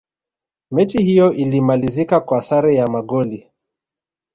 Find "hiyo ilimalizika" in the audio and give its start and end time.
1.03-2.19